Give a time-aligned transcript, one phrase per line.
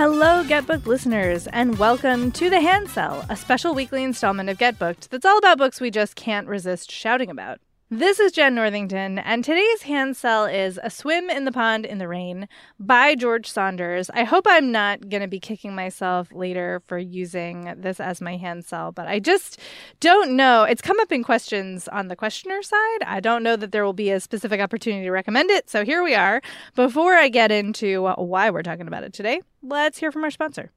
[0.00, 4.78] Hello, GetBooked listeners, and welcome to the Hand Sell, a special weekly installment of Get
[4.78, 7.60] Booked that's all about books we just can't resist shouting about.
[7.92, 11.98] This is Jen Northington, and today's hand sell is A Swim in the Pond in
[11.98, 12.46] the Rain
[12.78, 14.08] by George Saunders.
[14.10, 18.36] I hope I'm not going to be kicking myself later for using this as my
[18.36, 19.58] hand sell, but I just
[19.98, 20.62] don't know.
[20.62, 23.02] It's come up in questions on the questioner side.
[23.06, 26.04] I don't know that there will be a specific opportunity to recommend it, so here
[26.04, 26.40] we are.
[26.76, 30.70] Before I get into why we're talking about it today, let's hear from our sponsor.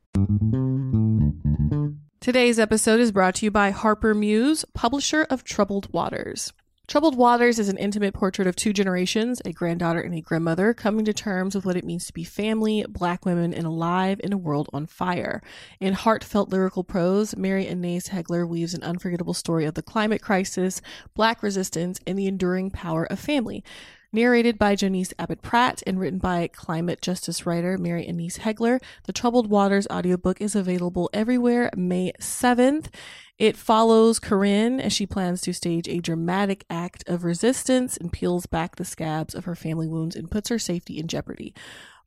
[2.20, 6.54] Today's episode is brought to you by Harper Muse, publisher of Troubled Waters.
[6.86, 11.06] Troubled Waters is an intimate portrait of two generations, a granddaughter and a grandmother, coming
[11.06, 14.38] to terms with what it means to be family, black women, and alive in a
[14.38, 15.42] world on fire.
[15.80, 20.82] In heartfelt lyrical prose, Mary Annaïse Heglar weaves an unforgettable story of the climate crisis,
[21.16, 23.64] black resistance, and the enduring power of family.
[24.16, 28.80] Narrated by Janice Abbott Pratt and written by climate justice writer Mary Annaïse Heglar.
[29.06, 32.94] the Troubled Waters audiobook is available everywhere May 7th.
[33.40, 38.46] It follows Corinne as she plans to stage a dramatic act of resistance and peels
[38.46, 41.56] back the scabs of her family wounds and puts her safety in jeopardy.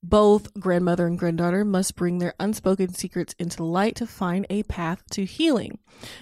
[0.03, 5.03] Both grandmother and granddaughter must bring their unspoken secrets into light to find a path
[5.11, 5.79] to healing.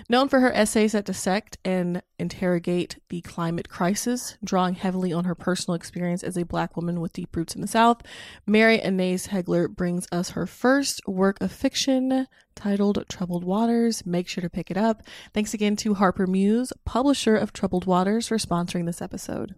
[0.09, 5.35] Known for her essays that dissect and interrogate the climate crisis, drawing heavily on her
[5.35, 8.03] personal experience as a black woman with deep roots in the South,
[8.47, 14.07] Mary Annaïse Heglar brings us her first work of fiction titled Troubled Waters.
[14.07, 15.03] Make sure to pick it up.
[15.33, 19.55] Thanks again to Harper Muse, publisher of Troubled Waters, for sponsoring this episode.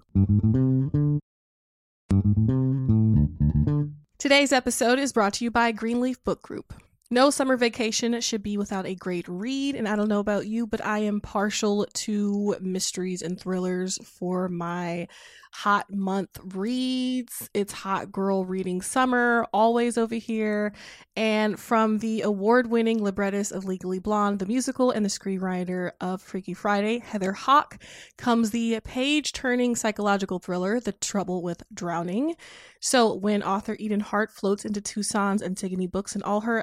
[4.19, 6.73] Today's episode is brought to you by Greenleaf Book Group.
[7.09, 10.67] No summer vacation should be without a great read, and I don't know about you,
[10.67, 15.07] but I am partial to mysteries and thrillers for my
[15.57, 17.49] hot month reads.
[17.55, 20.75] It's hot girl reading summer, always over here.
[21.17, 26.21] And from the award winning librettist of Legally Blonde, the musical, and the screenwriter of
[26.21, 27.81] Freaky Friday, Heather Hach,
[28.19, 32.35] comes the page turning psychological thriller, The Trouble with Drowning.
[32.81, 36.63] So, when author Eden Hart floats into Tucson's Antigone books and all her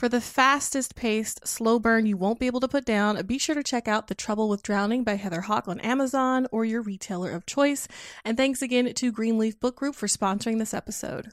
[0.00, 3.54] For the fastest paced, slow burn you won't be able to put down, be sure
[3.54, 7.30] to check out The Trouble with Drowning by Heather Hach on Amazon or your retailer
[7.30, 7.86] of choice.
[8.24, 11.32] And thanks again to Greenleaf Book Group for sponsoring this episode.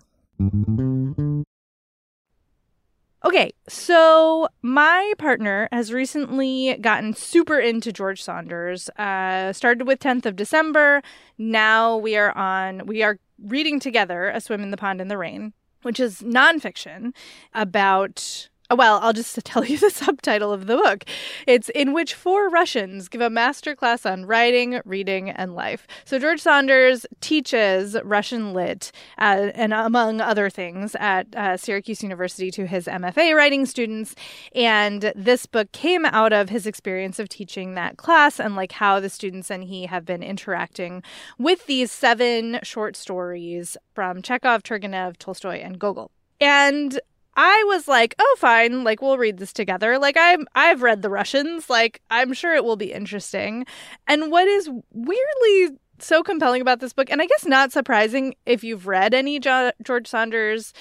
[3.24, 8.90] Okay, so my partner has recently gotten super into George Saunders.
[8.98, 11.02] Uh, started with 10th of December.
[11.38, 15.18] Now we are on, we are reading together A Swim in the Pond in the
[15.18, 15.54] Rain,
[15.84, 17.14] which is nonfiction
[17.54, 21.06] about well, I'll just tell you the subtitle of the book.
[21.46, 25.88] It's in which four Russians give a master class on writing, reading, and life.
[26.06, 32.52] So George Saunders teaches Russian lit, uh, and among other things, at uh, Syracuse University
[32.52, 34.16] to his MFA writing students.
[34.54, 39.00] And this book came out of his experience of teaching that class and like how
[39.00, 41.04] the students and he have been interacting
[41.38, 46.12] with these seven short stories from Chekhov, Turgenev, Tolstoy, and Gogol.
[46.40, 47.00] And
[47.38, 48.84] I was like, "Oh, fine.
[48.84, 50.00] Like we'll read this together.
[50.00, 51.70] Like I'm I've read The Russians.
[51.70, 53.66] Like I'm sure it will be interesting."
[54.08, 58.64] And what is weirdly so compelling about this book, and I guess not surprising if
[58.64, 60.74] you've read any jo- George Saunders,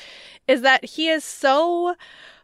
[0.49, 1.95] is that he is so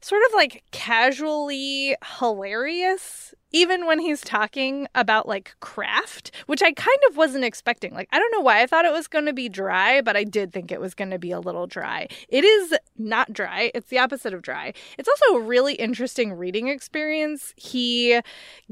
[0.00, 6.98] sort of like casually hilarious even when he's talking about like craft, which I kind
[7.08, 7.94] of wasn't expecting.
[7.94, 10.24] Like, I don't know why I thought it was going to be dry, but I
[10.24, 12.08] did think it was going to be a little dry.
[12.28, 14.72] It is not dry, it's the opposite of dry.
[14.98, 17.54] It's also a really interesting reading experience.
[17.56, 18.20] He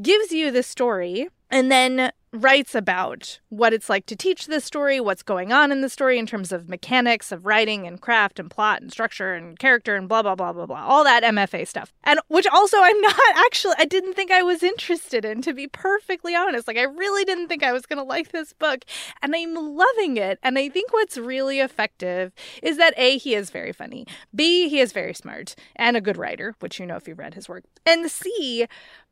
[0.01, 5.01] gives you the story and then writes about what it's like to teach this story,
[5.01, 8.51] what's going on in the story in terms of mechanics of writing and craft and
[8.51, 10.85] plot and structure and character and blah blah blah blah blah.
[10.87, 11.93] All that MFA stuff.
[12.05, 15.67] And which also I'm not actually I didn't think I was interested in to be
[15.67, 16.69] perfectly honest.
[16.69, 18.85] Like I really didn't think I was going to like this book
[19.23, 20.39] and I'm loving it.
[20.43, 22.33] And I think what's really effective
[22.63, 24.07] is that A he is very funny.
[24.35, 27.35] B he is very smart and a good writer, which you know if you've read
[27.35, 27.65] his work.
[27.85, 28.69] And C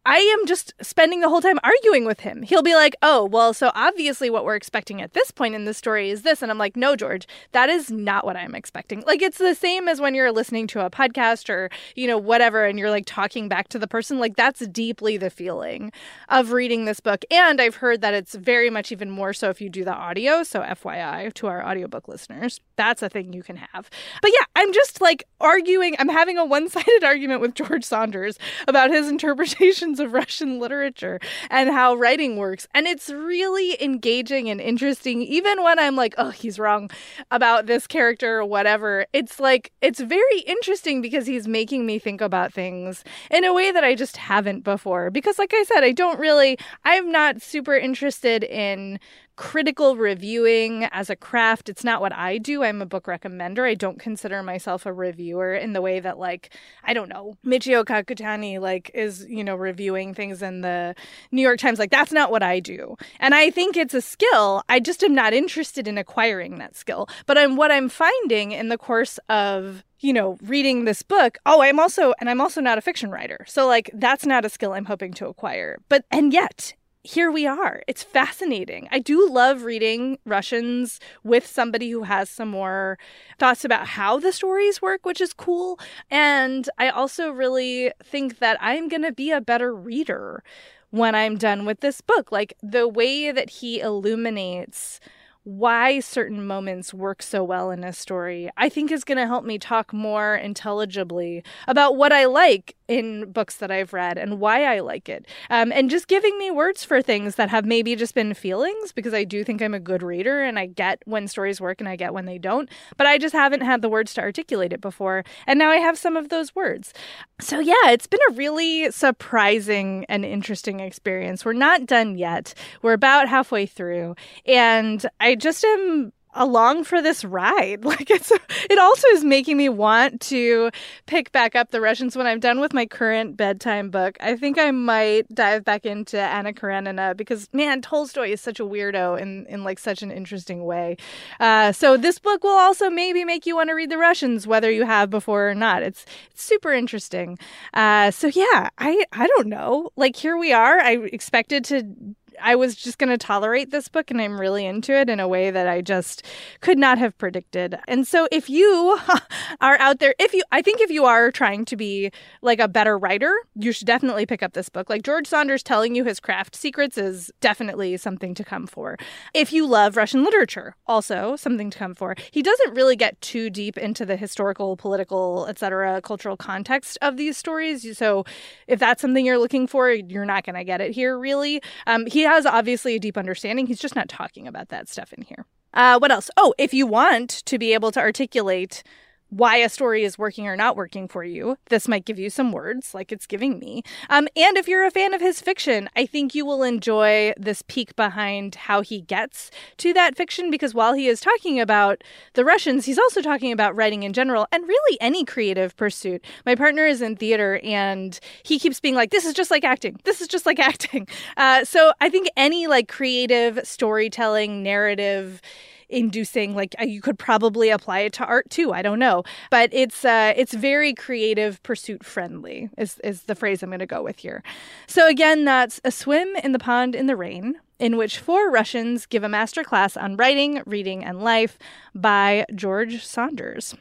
[0.09, 2.43] I am just spending the whole time arguing with him.
[2.43, 5.73] He'll be like, oh, well, so obviously what we're expecting at this point in the
[5.73, 6.43] story is this.
[6.43, 9.03] And I'm like, no, George, that is not what I'm expecting.
[9.07, 12.67] Like, it's the same as when you're listening to a podcast or, you know, whatever,
[12.67, 14.19] and you're like talking back to the person.
[14.19, 15.91] Like, that's deeply the feeling
[16.29, 17.25] of reading this book.
[17.31, 20.43] And I've heard that it's very much even more so if you do the audio.
[20.43, 23.91] So, FYI to our audiobook listeners, that's a thing you can have.
[24.23, 28.39] But yeah, I'm just like arguing, I'm having a one sided argument with George Saunders
[28.67, 31.21] about his interpretations of Russian literature
[31.51, 32.67] and how writing works.
[32.75, 36.89] And it's really engaging and interesting, even when I'm like, oh, he's wrong
[37.31, 39.07] about this character or whatever.
[39.13, 43.73] It's like, it's very interesting because he's making me think about things in a way
[43.73, 45.11] that I just haven't before.
[45.11, 49.01] Because, like I said, I don't really, I'm not super interested in
[49.39, 51.69] critical reviewing as a craft.
[51.69, 52.65] It's not what I do.
[52.65, 53.63] I'm a book recommender.
[53.63, 56.53] I don't consider myself a reviewer in the way that like,
[56.83, 60.97] I don't know, Michiko Kakutani like is, you know, reviewing things in the
[61.31, 61.79] New York Times.
[61.79, 62.97] Like that's not what I do.
[63.21, 64.65] And I think it's a skill.
[64.69, 67.09] I just am not interested in acquiring that skill.
[67.27, 71.61] But I'm what I'm finding in the course of you know, reading this book, oh,
[71.61, 73.45] I'm also, and I'm also not a fiction writer.
[73.49, 75.79] So, like, that's not a skill I'm hoping to acquire.
[75.89, 76.75] But, and yet,
[77.09, 77.83] here we are.
[77.87, 78.87] It's fascinating.
[78.93, 82.99] I do love reading Russians with somebody who has some more
[83.39, 85.81] thoughts about how the stories work, which is cool.
[86.11, 90.43] And I also really think that I'm going to be a better reader
[90.91, 92.31] when I'm done with this book.
[92.31, 95.01] Like the way that he illuminates
[95.49, 99.47] why certain moments work so well in a story, I think is going to help
[99.47, 104.65] me talk more intelligibly about what I like in books that I've read and why
[104.65, 105.27] I like it.
[105.49, 109.15] Um, and just giving me words for things that have maybe just been feelings because
[109.15, 111.97] I do think I'm a good reader and I get when stories work and I
[111.97, 112.69] get when they don't.
[112.99, 115.25] But I just haven't had the words to articulate it before.
[115.47, 116.93] And now I have some of those words.
[117.41, 121.45] So, yeah, it's been a really surprising and interesting experience.
[121.45, 122.53] We're not done yet,
[122.83, 124.15] we're about halfway through.
[124.45, 127.85] And I just am along for this ride.
[127.89, 128.31] Like it's
[128.71, 130.71] it also is making me want to
[131.07, 134.19] pick back up the Russians when I'm done with my current bedtime book.
[134.21, 138.65] I think I might dive back into Anna Karenina because man, Tolstoy is such a
[138.65, 140.99] weirdo in in like such an interesting way.
[141.41, 144.71] Uh, so this book will also maybe make you want to read the Russians whether
[144.71, 145.83] you have before or not.
[145.83, 147.39] It's it's super interesting.
[147.73, 149.91] Uh, so yeah, I I don't know.
[149.97, 150.79] Like here we are.
[150.79, 154.93] I expected to I was just going to tolerate this book and I'm really into
[154.93, 156.25] it in a way that I just
[156.61, 157.79] could not have predicted.
[157.89, 158.99] And so if you
[159.61, 162.11] are out there, if you, I think if you are trying to be
[162.43, 164.89] like a better writer, you should definitely pick up this book.
[164.91, 168.97] Like George Saunders telling you his craft secrets is definitely something to come for.
[169.35, 172.15] If you love Russian literature, also something to come for.
[172.31, 177.37] He doesn't really get too deep into the historical, political, etc., cultural context of these
[177.37, 177.97] stories.
[177.97, 178.25] So
[178.67, 181.61] if that's something you're looking for, you're not going to get it here really.
[181.87, 183.67] Um, he has obviously a deep understanding.
[183.67, 185.47] He's just not talking about that stuff in here.
[185.75, 186.31] Uh, what else?
[186.37, 188.83] Oh, if you want to be able to articulate
[189.31, 191.57] why a story is working or not working for you.
[191.69, 193.83] This might give you some words, like it's giving me.
[194.09, 197.63] Um, and if you're a fan of his fiction, I think you will enjoy this
[197.69, 202.03] peek behind how he gets to that fiction because while he is talking about
[202.35, 206.25] the Russians, he's also talking about writing in general and really any creative pursuit.
[206.47, 210.01] My partner is in theater and he keeps being like, this is just like acting.
[210.05, 211.07] This is just like acting.
[211.37, 215.43] Uh, so I think any like creative storytelling, narrative,
[215.89, 219.71] inducing like uh, you could probably apply it to art too i don't know but
[219.73, 224.03] it's uh it's very creative pursuit friendly is is the phrase i'm going to go
[224.03, 224.43] with here
[224.87, 229.07] so again that's a swim in the pond in the rain in which four Russians
[229.07, 231.59] give a master class on writing, reading, and life
[231.95, 233.77] by George Saunders.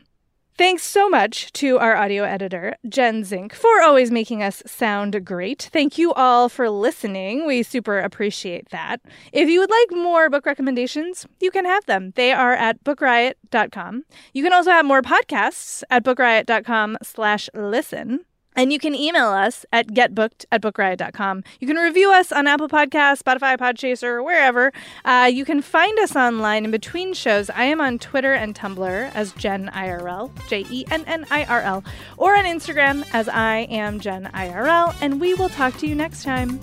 [0.58, 5.70] Thanks so much to our audio editor, Jen Zink, for always making us sound great.
[5.72, 7.46] Thank you all for listening.
[7.46, 9.00] We super appreciate that.
[9.32, 12.12] If you would like more book recommendations, you can have them.
[12.16, 14.04] They are at bookriot.com.
[14.34, 18.22] You can also have more podcasts at bookriot.com slash listen.
[18.58, 21.44] And you can email us at getbooked at bookriot.com.
[21.60, 24.74] You can review us on Apple Podcasts, Spotify, Podchaser, wherever.
[25.06, 27.50] Uh, you can find us online in between shows.
[27.52, 31.62] I am on Twitter and Tumblr as Jen IRL, J E N N I R
[31.62, 31.84] L,
[32.18, 34.96] or on Instagram as I am Jen IRL.
[35.02, 36.60] And we will talk to you next time.